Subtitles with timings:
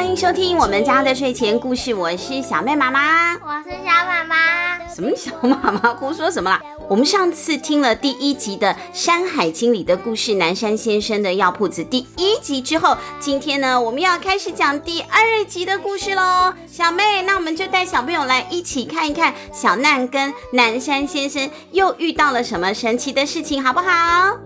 [0.00, 4.88] 欢迎收听我们家的睡前故事，我是小妹妈妈，我是小妈妈。
[4.88, 5.92] 什么小妈妈？
[5.92, 6.58] 胡说什么啦？
[6.88, 16.54] 我们上次听了第一集的《山海经》里的故事，南山先生的药铺子第一集之后，今天呢，我们要开始讲第二集的故事喽。
[16.66, 24.38] 小妹，那我们就带小朋友来一起看一看小难跟南山先生又遇到了什么神奇的事情，好不好？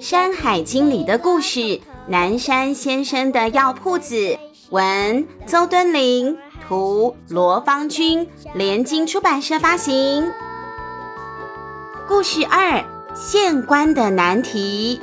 [0.00, 4.38] 山海经》里的故事，南山先生的药铺子，
[4.70, 10.30] 文邹敦林，图罗芳君，联经出版社发行。
[12.08, 15.00] 故事二：县官的难题。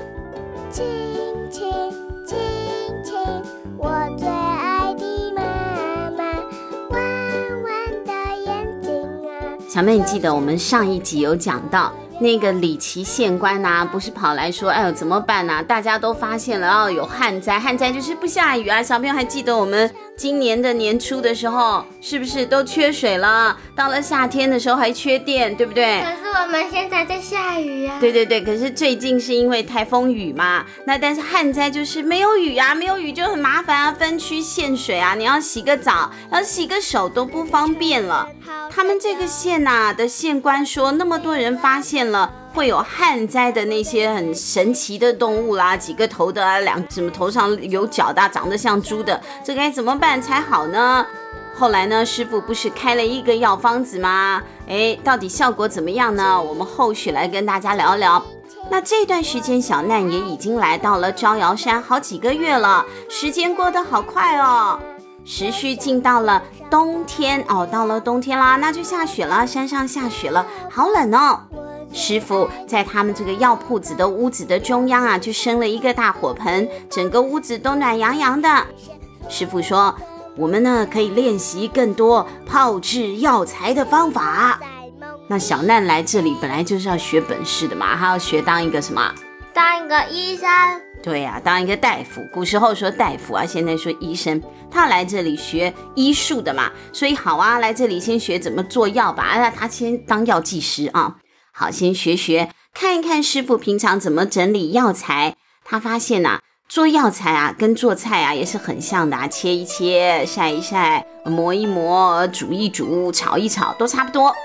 [3.79, 5.41] 我最爱的妈
[6.11, 6.23] 妈，
[6.89, 7.01] 弯
[7.63, 7.73] 弯
[8.05, 8.11] 的
[8.45, 8.91] 眼睛
[9.29, 9.31] 啊。
[9.69, 11.93] 小妹，你记得我们上一集有讲到。
[12.19, 18.81] 那个李琦县官呐、不是跑来说，哎呦，怎么办呐、大家都发现了，哦，有旱灾，旱灾就是不下雨啊。
[18.81, 23.55] 小朋友还记得我们今年的年初的时候，是不是都缺水了？
[23.75, 26.01] 到了夏天的时候还缺电，对不对？
[26.01, 27.99] 可是我们现在在下雨啊。
[27.99, 30.65] 对对对，可是最近是因为台风雨嘛。
[30.85, 38.27] 那但是旱灾就是没有雨啊，没有雨就很麻烦啊，分区限水啊，你要洗个澡，要洗个手都不方便了。
[38.71, 51.05] 他们这个县呐、啊、的县官说，那么多人发现了会有旱灾的那些很神奇的动物啦，几个头的啊，两什么头上有角的，长得像猪的，这该怎么办才好呢？
[51.55, 54.41] 后来呢，师傅不是开了一个药方子吗？
[54.67, 56.41] 诶，到底效果怎么样呢？
[56.41, 58.25] 我们后续来跟大家聊聊。
[58.71, 64.79] 那这段时间，小难也已经来到了招摇山好几个月了，时间过得好快哦。
[65.23, 66.41] 时序进到了
[66.71, 71.41] 冬天哦，到了冬天啦，那就下雪了，山上下雪了，好冷哦。
[71.93, 78.65] 师傅在他们这个药铺子的屋子的中央啊，就生了一个大火盆，整个屋子都暖洋洋的。
[79.29, 79.95] 师傅说
[80.37, 84.59] ：“我们呢可以练习更多炮制药材的方法。”
[85.27, 89.13] 那小难来这里本来就是要学本事的嘛，他要学当一个什么？
[89.53, 90.47] 当一个医生。
[91.03, 92.21] 对呀、啊，当一个大夫。
[92.33, 94.41] 古时候说大夫啊，现在说医生。
[94.69, 99.33] 他来这里学医术的嘛，所以好啊，来这里先学怎么做药吧。
[99.35, 101.15] 那他先当药剂师啊，
[101.59, 105.35] 好，先学学，看一看师傅平常怎么整理药材。
[105.65, 114.35] 他发现呐、做药材啊，跟做菜啊也是很像的啊，切一切，晒一晒，磨一磨，煮一煮，炒一炒，都差不多。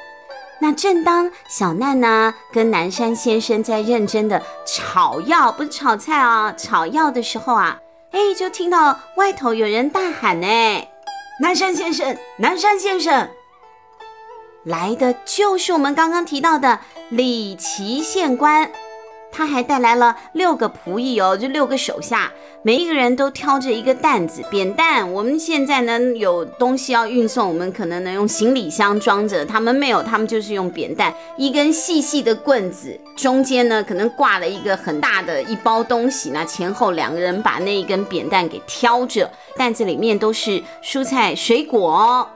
[0.59, 7.79] 那正当小难呢跟南山先生在认真的炒药，不是炒菜啊，炒药的时候啊。
[8.13, 10.47] 哎，就听到外头有人大喊呢
[11.43, 13.29] ：“南山先生，南山先生！”
[14.65, 16.79] 来的就是我们刚刚提到的
[17.11, 18.71] 李琦县官。
[19.35, 22.31] 他还带来了六个仆役哦，就六个手下，
[22.63, 25.11] 每一个人都挑着一个担子、扁担。
[25.11, 42.29] 我们现在呢有东西要运送，我们可能能用行李箱装着，他们没有，他们就是用扁担，一根细细的棍子，中间呢可能挂了一个很大的一包东西，那前后两个人把那一根扁担给挑着，担子里面都是蔬菜水果。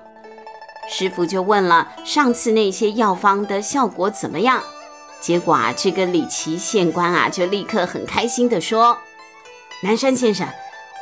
[0.89, 4.63] 师傅就问了，上次那些药方的效果怎么样？
[5.21, 8.97] 结果啊，这个李琦县官啊，就立刻很开心地说
[9.83, 10.47] ：“南山先生，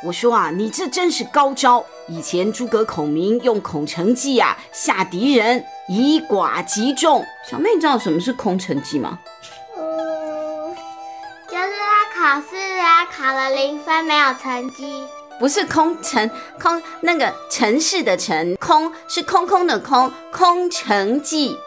[0.03, 1.85] 我说啊，你这真是高招。
[2.07, 7.23] 以前诸葛孔明用空城计啊吓敌人，以寡击众。
[7.49, 9.19] 小妹，你知道什么是空城计吗？
[11.47, 11.73] 就是
[12.13, 15.03] 他考试啊，考了零分，没有成绩。
[15.39, 16.29] 不是空城
[16.59, 21.57] 空那个城市的城，空是空空的空，空城计。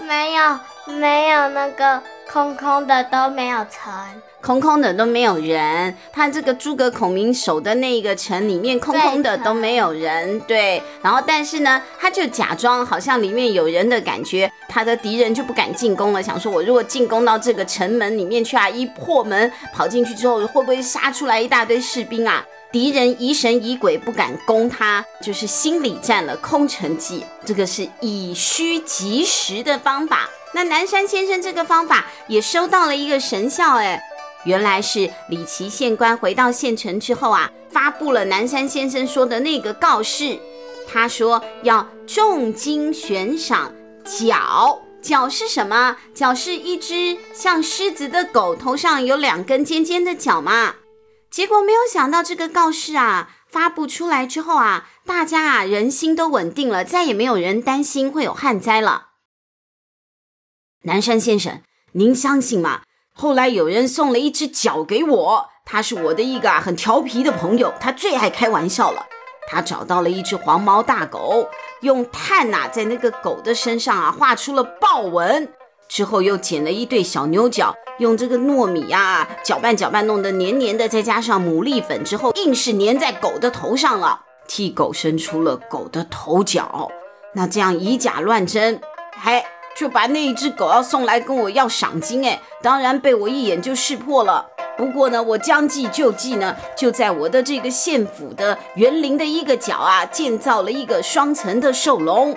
[0.00, 2.00] 没有。”没有那个
[2.30, 3.92] 空空的都没有城，
[4.40, 5.92] 空空的都没有人。
[6.12, 10.80] 他这个诸葛孔明守的那个城里面空空的都没有人，对。
[11.02, 16.22] 然后但是呢，他就假装好像里面有人的感觉，他的敌人就不敢进攻了。
[16.22, 22.46] 想说我如果进攻到这个城门里面去啊，一破门跑进去之后，会不会杀出来一大堆士兵啊？
[22.76, 26.36] 敌人疑神疑鬼，不敢攻他，就是心理战了。
[26.36, 30.28] 空城计，这个是以虚击实的方法。
[30.52, 33.98] 那南山先生这个方法也收到了一个神效，哎，
[34.44, 40.38] 原来是李琦县官回到县城之后啊，发布了南山先生说的那个告示。
[40.86, 43.72] 他说要重金悬赏
[44.04, 45.96] 角，角是什么？
[46.12, 50.74] 角是一只像狮子的狗，头上有两根尖尖的角嘛。
[51.30, 59.08] 结果没有想到这个告示啊发布出来之后啊，大家啊人心都稳定了，再也没有人担心会有旱灾了。
[60.82, 61.62] 南山先生，
[61.92, 62.82] 您相信吗？
[63.12, 69.06] 后来有人送了一只脚给我，他是我的一个啊很调皮的朋友，他最爱开玩笑了。
[69.48, 71.48] 他找到了一只黄毛大狗，
[71.80, 75.52] 用炭呐在那个狗的身上啊画出了豹纹，
[75.88, 86.90] 之后又捡了一对小牛角，用这个糯米啊搅拌搅拌弄得黏黏的，再加上牡蛎粉之后，硬是粘在狗的头上了，替狗生出了狗的头角。
[87.34, 88.80] 那这样以假乱真，
[89.16, 89.44] 还
[89.76, 94.46] 就把那一只狗要送来跟我要赏金，哎，当然被我一眼就识破了。
[94.76, 102.36] 不过呢，我将计就计呢，就在我的这个县府的园林的一个角啊，建造了一个双层的兽笼，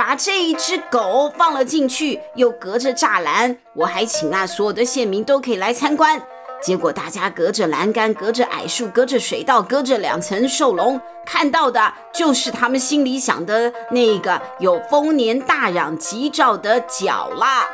[0.00, 6.18] 把这一只狗放了进去，又隔着栅栏，我还请啊所有的县民都可以来参观。
[6.62, 17.68] 结果大家隔着栏杆、隔着矮树、隔着水道、隔着两层兽笼，看到的就是他们心里想的那个有丰年大嚷吉兆的角啦。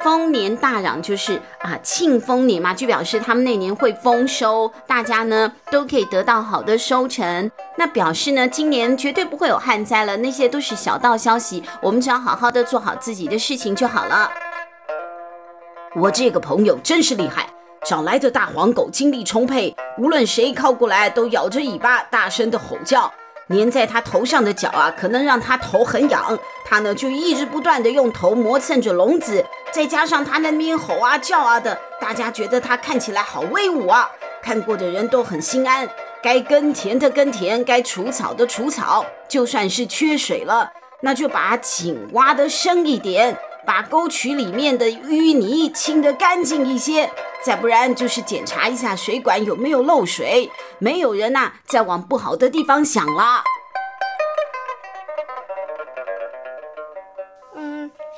[0.00, 7.50] 丰年大嚷就是啊，庆丰年嘛，就表示他们那年会丰收，大家呢都可以得到好的收成。
[7.76, 10.16] 那表示呢，今年绝对不会有旱灾了。
[10.18, 14.30] 那些都是小道消息，我们只要好好的做好自己的事情就好了。
[15.94, 17.48] 我这个朋友真是厉害，
[17.84, 23.12] 找来的大黄狗精力充沛，无论谁靠过来都摇着尾巴大声的吼叫。
[23.48, 29.44] 粘在他头上的脚啊，可能让他头很痒，他呢就一直不断的用头磨蹭着笼子，
[29.76, 34.10] 再加上他那边吼啊叫啊的，大家觉得他看起来好威武啊，
[34.42, 35.86] 看过的人都很心安。
[36.22, 43.36] 该耕田的耕田，该除草的除草，就算是缺水了，那就把井挖得深一点，
[43.66, 47.10] 把沟渠里面的淤泥清得干净一些。
[47.44, 53.44] 再不然就是检查一下水管有没有漏水，没有人呐、再往不好的地方想了。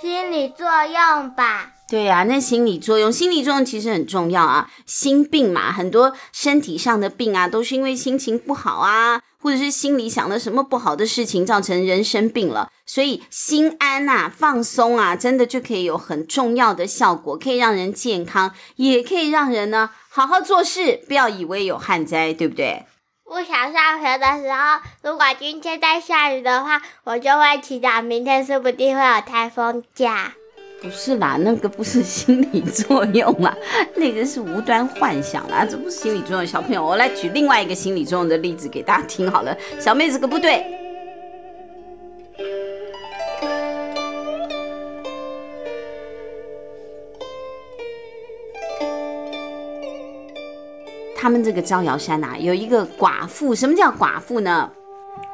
[0.01, 1.73] 心理作用吧。
[1.89, 4.71] 对呀、那心理作用，心理作用其实很重要啊。
[4.87, 12.71] 心病嘛，很多身体上的病啊，都是因为心情不好啊，或者是心里想了什么不好的事情，造成人生病了。
[12.87, 21.01] 所以心安呐、啊，放松啊，真的就可以有很重要的效果，可以让人健康，也可以让人呢好好做事。
[21.09, 22.85] 不要以为有旱灾，对不对？
[23.29, 30.33] 不想上学的时候，如果今天在下雨的话，我就会祈祷明天说不定会有台风假。
[30.81, 33.55] 不是啦，那个不是心理作用啦，
[33.97, 36.47] 那个是无端幻想啦，这不是心理作用。
[36.47, 39.55] 小朋友，我来举另外一个心理作用的例子给大家听好了。
[39.79, 40.65] 小妹子个不对，
[51.21, 53.53] 他们这个招摇山呐、啊，有一个寡妇。
[53.53, 54.71] 什么叫寡妇呢？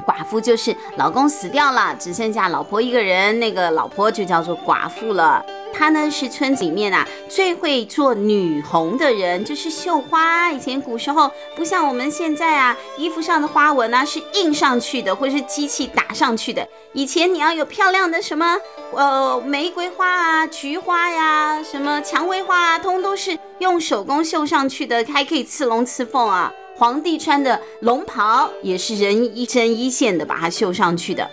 [0.06, 5.44] 寡妇就是老公死掉了，只剩下老婆一个人，那个老婆就叫做寡妇了。
[5.76, 10.52] 她呢是村子里面啊最会做女红的人，就是绣花。
[10.52, 16.66] 以前古时候不像我们现在啊，衣服上的花纹啊是印上去的，或是机器打上去的。
[16.92, 18.56] 以前你要有漂亮的什么
[18.92, 26.52] 呃玫瑰花啊、菊花呀、什么蔷薇花啊，通都是用手工绣上去的，还可以刺龙刺凤啊。
[26.76, 31.28] 皇帝穿的龙袍也是人一针一线的把它绣上去的。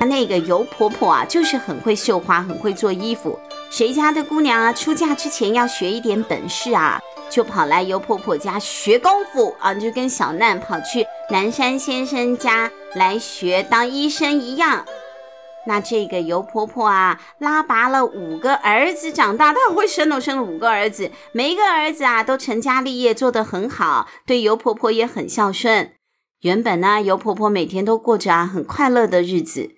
[0.00, 3.38] 那个尤婆婆啊，就是很会绣花，很会做衣服。
[3.72, 7.00] 谁家的姑娘啊，出嫁之前要学一点本事啊，
[7.30, 14.84] 就跑来尤婆婆家学功夫啊，就跟小难跑去南山先生家来学当医生一样。
[15.66, 25.92] 那这个尤婆婆啊，拉拔了五个儿子长大，她会生了生了五个儿子，每一个儿子啊都成家立业，做得很好，对尤婆婆也很孝顺。
[26.42, 29.70] 原本呢，尤婆婆每天都过着啊很快乐的日子，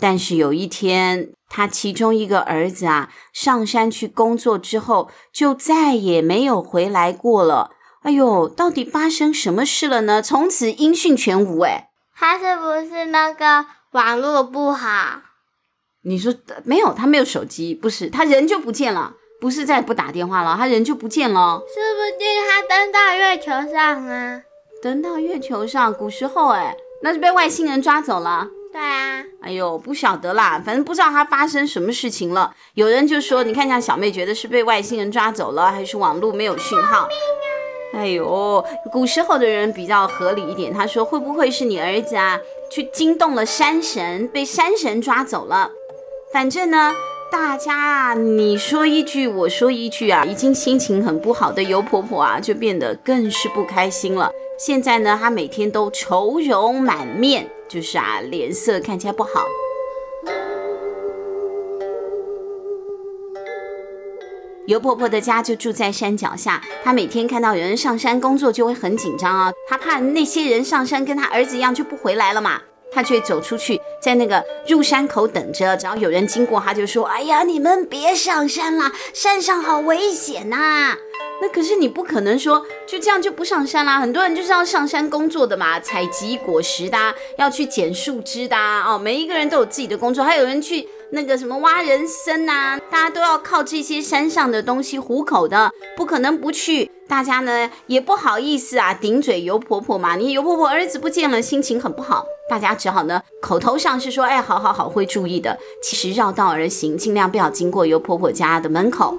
[0.00, 7.70] 但是有一天，他其中一个儿子啊上山去工作之后，就再也没有回来过了。
[8.02, 10.22] 哎呦，到底发生什么事了呢？
[10.22, 11.60] 从此音讯全无。
[11.60, 15.22] 哎，他是不是那个网络不好？
[16.04, 16.32] 你说
[16.64, 21.58] 没有，他没有手机，不是，他人就不见了，不是再也不打电话了，他人就不见了。
[21.58, 24.40] 说不定他登到月球上啊？
[24.80, 28.48] 登到月球上，古时候哎，那是被外星人抓走了。
[28.78, 29.24] 对啊。
[29.40, 32.54] 哎呦，不晓得啦，反正不知道他发生什么事情了。
[32.74, 37.08] 有人就说，你看一下小妹，觉得是被外星人抓走了，还是网络没有讯号？
[37.92, 42.38] 哎呦，古时候的人比较合理一点，他说会不会是你儿子啊，
[42.70, 45.72] 去惊动了山神，被山神抓走了？
[46.32, 46.94] 反正呢，
[47.32, 54.30] 大家啊，你说一句，我说一句啊，已经心情很不好的尤婆婆啊，就变得更是不开心了。
[54.56, 59.44] 现在呢，她每天都愁容满面，就是啊，脸色看起来不好。
[64.66, 72.60] 尤婆婆的家就住在山脚下，她每天看到有人上山工作就会很紧张啊，她怕那些人上山跟她儿子一样就不回来了嘛，
[72.90, 80.96] 他就会走出去，在那个入山口等着，只要有人经过，他就说：“哎呀，你们别上山啦，山上好危险呐！”
[81.40, 90.88] 那可是你不可能说就这样就不上山啦，很多人就是要上山工作的嘛，采集果实的，要去捡树枝的哦，每一个人都有自己的工作，还有人去。
[91.10, 96.90] 那个什么挖人参呐、大家都要靠这些山上的东西糊口的，不可能不去。
[97.08, 100.16] 大家呢也不好意思啊，顶嘴尤婆婆嘛。
[100.16, 105.58] 你尤婆婆儿子不见了，心情很不好，大家只好呢口头上是说，哎，好好好，会注意的。
[105.82, 109.16] 其实绕道而行，尽量不要经过尤婆婆家的门口。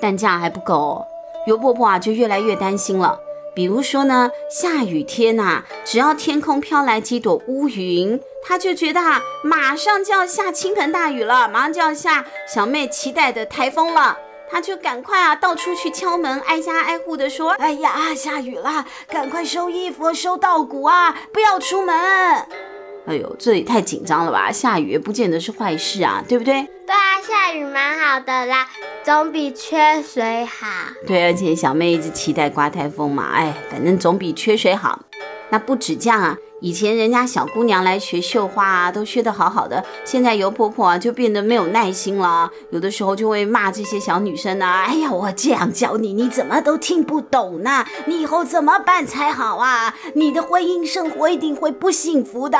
[0.00, 1.04] 但这样还不够，
[1.46, 3.18] 尤婆婆啊就越来越担心了。
[3.54, 14.18] 比如说呢，下雨天呐、只要天空飘来几朵乌云，她就觉得啊，马上就要下倾盆大雨了，马上就要下小妹期待的台风了，
[14.52, 21.96] 他就赶快啊，到处去敲门，挨家挨户的说：“哎呀，下雨了，赶快收衣服、收稻谷啊，不要出门。”
[23.04, 24.52] 哎呦，这也太紧张了吧？
[24.52, 26.62] 下雨也不见得是坏事啊，对不对？
[26.86, 28.68] 对啊，下雨蛮好的啦，
[29.02, 30.66] 总比缺水好。
[31.06, 35.00] 对，而且小妹一直期待刮台风嘛，哎，反正总比缺水好。
[35.48, 47.84] 那不止这样啊，以前人家小姑娘来学绣花啊，都学得好好的，现在尤婆婆啊就变得没有耐心了，有的时候就会骂这些小女生啊，哎呀，我这样教你，你怎么都听不懂呢？
[48.06, 49.92] 你以后怎么办才好啊？
[50.14, 52.56] 你的婚姻生活一定会不幸福的。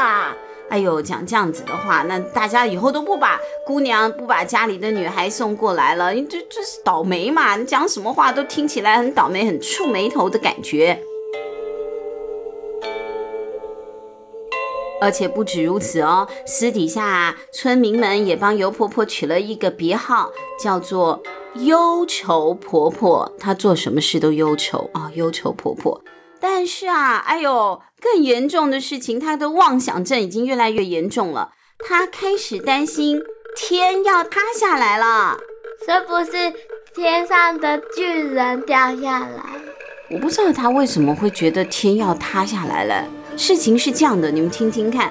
[0.68, 7.54] 哎呦，讲这样子的话，那大家以后都不把姑娘、不把家里的女孩送过来了，你这这是倒霉嘛？
[7.54, 11.00] 你讲什么话都听起来很倒霉、很触霉头的感觉。
[15.02, 20.30] 而且不止如此哦，私底下村民们也帮尤婆婆取了一个别号，
[20.62, 21.20] 叫做
[21.58, 23.34] “忧愁婆婆”。
[23.36, 26.00] 她做什么事都忧愁啊，忧愁婆婆。
[26.38, 31.50] 但是啊，哎呦，更严重的事情，她的妄想症已经越来越严重了。
[31.84, 33.20] 她开始担心
[33.56, 35.36] 天要塌下来了，
[35.84, 36.54] 是不是
[36.94, 39.42] 天上的巨人掉下来？
[40.10, 43.04] 我不知道她为什么会觉得天要塌下来了。
[43.36, 45.10] 事情是这样的，你们听听看。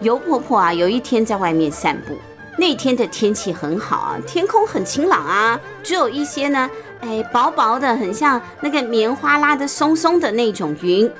[0.00, 2.16] 尤婆婆啊，有一天在外面散步，
[2.58, 6.68] 那天的天气很好啊，天空很晴朗啊，只有一些呢。
[7.00, 11.10] 哎，薄薄的，很像那个棉花拉的松松的那种云。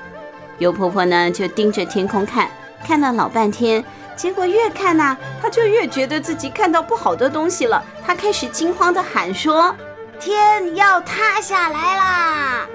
[0.57, 2.49] 尤婆婆呢，就盯着天空看，
[2.85, 3.83] 看了老半天，
[4.15, 7.83] 结果越看呐、她就越觉得自己看到不好的东西了。
[8.05, 9.75] 她开始惊慌地喊说
[10.19, 12.67] ：“天要塌下来啦！”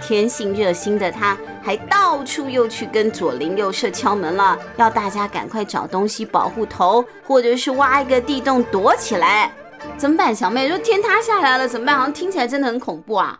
[0.00, 9.50] 天性热心的他，还到处又去跟左邻右舍敲门了，要大家赶快找东西保护头，或者是挖一个地洞躲起来。
[9.96, 10.68] 怎么办，小妹？
[10.68, 11.96] 说天塌下来了怎么办？
[11.96, 13.38] 好像听起来真的很恐怖啊。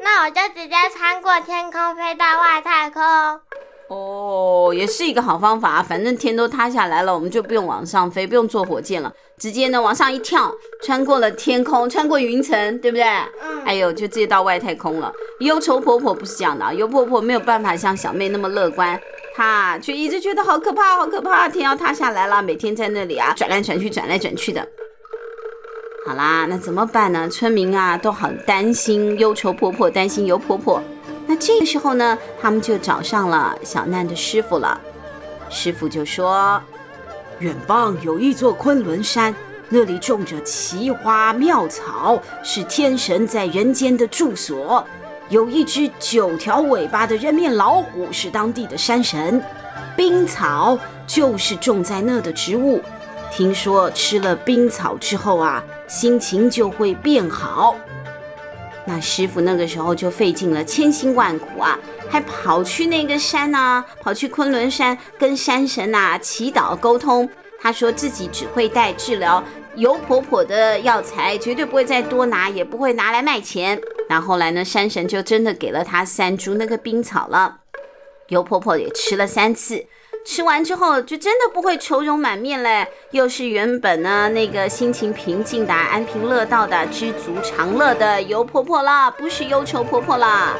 [0.00, 3.02] 那我就直接穿过天空飞到外太空。
[3.94, 5.82] 哦，也是一个好方法。
[5.82, 13.04] 反正天都塌下来了，我们就不用往上飞，不用坐火箭了，直接呢往上一跳，穿过了天空，穿过云层，对不对？
[13.04, 13.62] 嗯。
[13.64, 15.12] 哎呦，就直接到外太空了。
[15.40, 19.00] 忧愁婆婆不是这样的，啊，忧婆婆没有办法像小妹那么乐观，
[19.36, 24.66] 她却一直觉得好可怕，好可怕，天要塌下来了，每天在那里啊转来转去，转来转去的。
[26.06, 27.28] 好啦，那怎么办呢？
[27.28, 30.82] 村民啊都很担心忧愁婆婆，担心尤婆婆。
[31.26, 34.80] 那这个时候呢，他们就找上了小难的师傅了。
[35.48, 36.60] 师傅就说
[37.40, 39.34] ：“远方有一座昆仑山，
[39.68, 44.84] 那里种着奇花妙草，是天神在人间的住所。
[45.30, 49.42] 有一只九条尾巴的人面老虎，是当地的山神。
[49.96, 52.80] 冰草就是种在那的植物。”
[53.32, 57.74] 听说吃了冰草之后啊，心情就会变好。
[58.86, 67.28] 那师傅那个时候就费尽了千辛万苦啊，还跑去那个山呐、啊，跑去昆仑山跟山神呐、祈祷沟通。
[67.58, 69.42] 他说自己只会带治疗
[69.76, 73.80] 尤婆婆的药材，绝对不会再多拿，也不会拿来卖钱。
[74.08, 77.60] 那后来呢，山神就真的给了他三株那个冰草了，
[78.28, 79.86] 尤婆婆也吃了三次。
[80.24, 90.56] 吃完之后，就真的不会愁容满面嘞，又是原本呢那个心情平静的、安贫乐道的、知足常乐的尤婆婆啦，不是忧愁婆婆啦。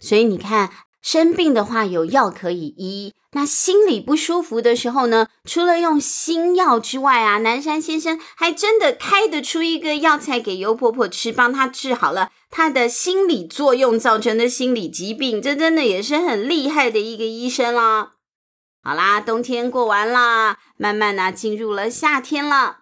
[0.00, 0.68] 所以你看，
[1.06, 18.14] 生病的话有药可以医，那心里不舒服的时候呢，除了用心药之外啊，南山先生还真的开得出一个药材给尤婆婆吃，帮她治好了她的心理作用造成的心理疾病，这真的也是很厉害的一个医生啦。
[18.82, 22.78] 好啦，冬天过完啦，慢慢呢进入了夏天了，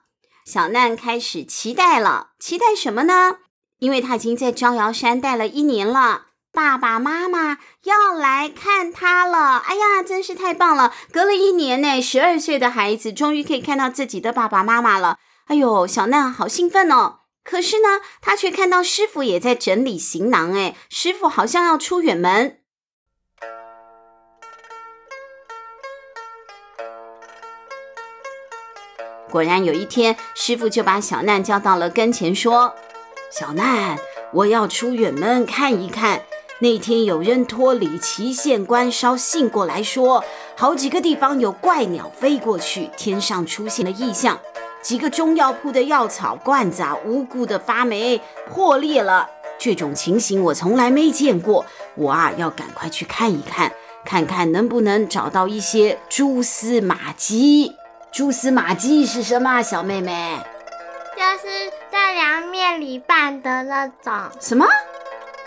[0.47, 3.37] 小难开始期待了，期待什么呢？
[3.81, 6.28] 因为他已经在招摇山待了一年了。
[6.54, 10.94] 爸爸妈妈要来看他了，哎呀，真是太棒了！
[11.11, 15.18] 隔了一年呢，十二岁的孩子终于可以看到自己的爸爸妈妈了。
[15.46, 17.23] 哎呦，小娜好兴奋哦！
[17.42, 22.61] 可是呢，他却看到师傅也在整理行囊，哎，师傅好像要出远门。
[29.28, 32.76] 果然有一天，师傅就把小难叫到了跟前，说
[33.28, 33.99] ：“小难，
[34.32, 36.23] 我要出远门看一看。”
[36.61, 40.25] 那天有人托李祁县官捎信过来说，
[40.56, 44.38] 好几个地方有怪鸟飞过去，天上出现了异象，
[44.80, 49.28] 几个中药铺的药草罐子啊，无故的发霉破裂了。
[49.58, 53.73] 这种情形我从来没见过，我啊要赶快去看一看，
[54.04, 57.73] 看看能不能找到一些蛛丝马迹。
[58.12, 59.61] 蛛丝马迹是什么？
[59.61, 60.38] 小妹妹，
[61.16, 64.12] 就是在凉面里拌的那种。
[64.40, 64.64] 什么？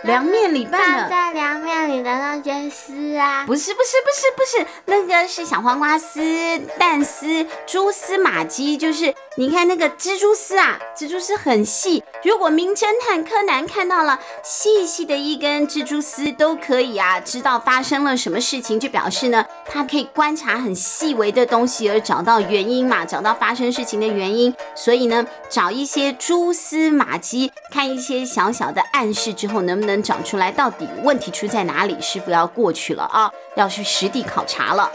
[0.03, 31.99] 凉面里拌的，在凉面里的那些丝啊，不是不是不是不是，那个是小黄瓜丝、蛋丝、蛛丝马迹，就是你看那个蜘蛛丝啊，蜘蛛丝很细，如果名侦探柯南看到了细细的一根蜘蛛丝，都可以啊知道发生了什么事情，就表示呢，他可以观察很细微的东西而找到原因嘛，找到发生事情的原因，所以呢，找一些蛛丝马迹，看一些小小的暗示之后，能不能能找出来到底问题出在哪里？
[31.99, 34.91] 师傅要过去了啊，要去实地考察了。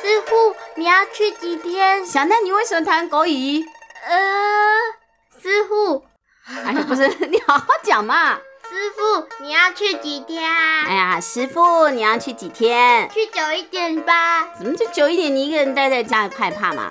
[0.00, 2.04] 师傅，你要去几天？
[2.04, 3.64] 小奈，你为什么弹狗语？
[4.04, 6.02] 呃，师傅，
[6.66, 8.34] 哎呀，不是，你好好讲嘛。
[8.68, 10.84] 师傅，你要去几天啊？
[10.88, 13.08] 哎呀，师傅，你要去几天？
[13.10, 14.48] 去久一点吧。
[14.58, 15.36] 怎么就久一点？
[15.36, 16.88] 你一个人待在家里害怕吗？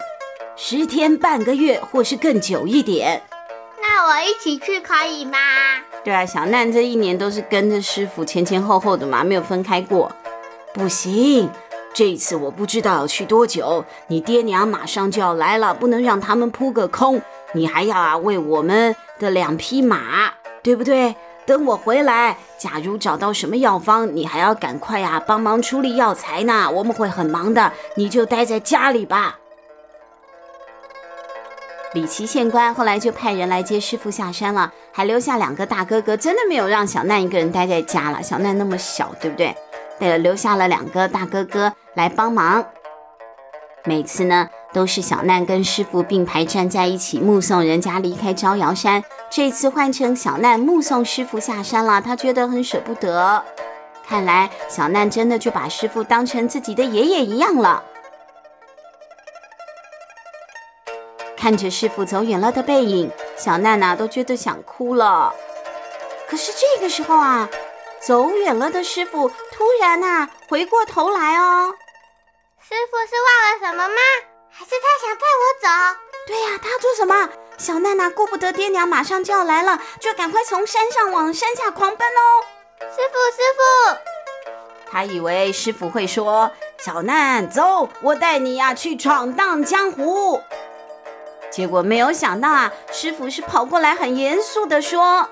[0.56, 3.22] 十天半个月，或是更久一点。
[3.82, 5.38] 那我一起去可以吗？
[6.04, 10.12] 对啊，小难这一年都是跟着师傅前前后后的嘛，没有分开过。
[10.74, 11.50] 不行，
[11.94, 17.22] 这一次我不知道要去多久，你爹娘马上就要来了，不能让他们扑个空。
[17.54, 20.34] 你还要啊为我们的两匹马，
[20.64, 21.16] 对不对？
[21.46, 26.70] 等我回来，假如找到什么药方，你还要赶快、啊、帮忙处理药材呢。
[26.72, 29.38] 我们会很忙的，你就待在家里吧。
[31.94, 38.22] 李琦县官后来就派人来接师傅下山了，还留下两个大哥哥，真的没有让小奈一个人待在家了。
[38.22, 39.56] 小奈那么小，对不对？
[40.00, 42.66] 对了，留下了两个大哥哥来帮忙。
[43.84, 49.04] 每次呢，都是小奈跟师傅并排站在一起，目送人家离开招摇山。
[49.30, 53.44] 这次换成小奈目送师傅下山了，他觉得很舍不得。
[54.08, 57.84] 看来小奈真的就把师傅当成自己的爷爷一样了。
[61.42, 65.34] 看着师傅走远了的背影，小娜娜都觉得想哭了。
[66.30, 67.50] 可是这个时候啊，
[68.00, 71.74] 走远了的师傅突然呐回过头来哦。
[72.62, 74.02] 师傅是忘了什么吗？
[74.52, 76.00] 还是他想带我走？
[76.28, 77.28] 对呀，他做什么？
[77.58, 82.22] 小娜娜顾不得爹娘马上就要来了，就赶快从山上往山下狂奔哦。
[82.82, 90.40] 师傅，师傅，他以为师傅会说：“小娜，走，我带你呀去闯荡江湖。”
[91.52, 95.28] 结果没有想到啊，师傅是跑过来，很严肃地说：“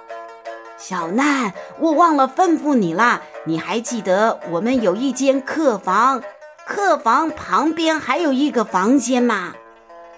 [0.78, 6.22] 小难，我忘了吩咐你啦，你还记得我们有一间客房，
[6.68, 9.54] 客房旁边还有一个房间吗？”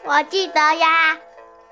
[0.03, 1.17] 我记得呀，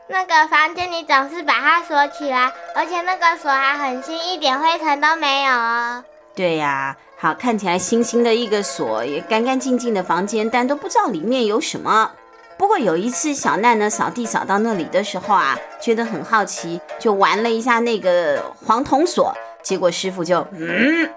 [0.08, 6.04] 那个房间你总是把它锁起来，而且那个锁还很新，一点灰尘都没有哦。
[6.36, 12.12] 对呀，好，看起来新新的一个锁，也干干净净的房间，但都不知道里面有什么。
[12.60, 21.10] 不过有一次，小奈呢扫地扫到那里的时候啊，觉得很好奇，就玩了一下那个黄铜锁，结果师傅就嗯，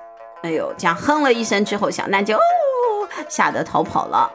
[0.42, 2.38] 哎呦，这样哼了一声之后，小奈就哦，
[3.28, 4.30] 吓得逃跑了。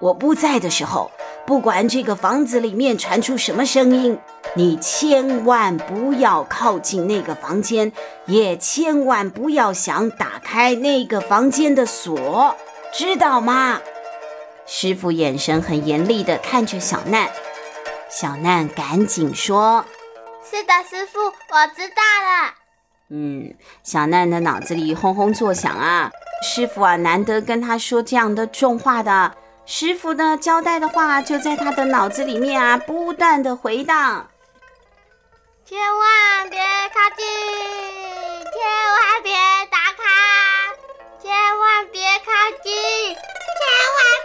[0.00, 1.10] 我不在的时候，
[1.44, 4.18] 不管这个房子里面传出什么声音，
[4.54, 7.92] 你千万不要靠近那个房间，
[8.24, 12.56] 也千万不要想打开那个房间的锁，
[12.94, 13.78] 知道吗？
[14.70, 17.30] 师傅眼神很严厉地看着小难，
[18.10, 19.82] 小难赶紧说
[20.44, 22.54] ：“是的，师傅，我知道了。”
[23.10, 26.10] 嗯，小难的脑子里轰轰作响啊，
[26.42, 29.34] 师傅啊，难得跟他说这样的重话的。
[29.64, 34.28] 师傅呢，交代的话就在他的脑子里面啊，不断的回荡。
[35.64, 37.26] 千万别靠近，
[38.52, 38.60] 千
[38.92, 39.32] 万别
[39.70, 40.04] 打卡，
[41.22, 43.16] 千万别靠近，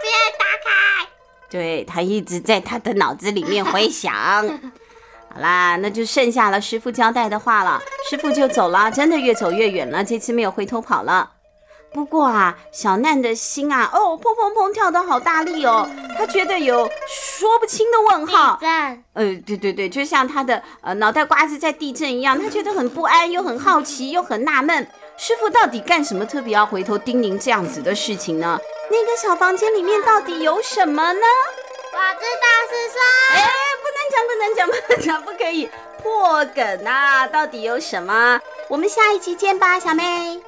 [0.03, 1.07] 不要打开。
[1.49, 4.13] 对，他一直在他的脑子里面回响。
[5.33, 7.81] 好啦，那就剩下了师傅交代的话了。
[8.09, 10.03] 师傅就走了，真的越走越远了。
[10.03, 11.31] 这次没有回头跑了。
[11.93, 15.87] 不过啊，小难的心啊，哦，砰砰砰跳的好大力哦。
[16.17, 16.89] 他觉得有
[17.37, 18.57] 说不清的问号。
[18.59, 19.03] 地震。
[19.13, 22.39] 呃，对对对，就像他的呃脑袋瓜子在地震一样。
[22.39, 24.87] 他觉得很不安，又很好奇，又很纳闷。
[25.17, 28.59] 师傅到底干什么特别要回头叮咛这样子的事情呢？
[28.89, 31.21] 那个小房间里面到底有什么呢？
[31.91, 32.99] 我知道是说，
[33.35, 33.49] 哎，
[33.81, 35.69] 不能讲，不能讲，不能讲，不可以
[36.01, 37.27] 破梗啊！
[37.27, 38.39] 到底有什么？
[38.67, 40.41] 我们下一期见吧，小妹。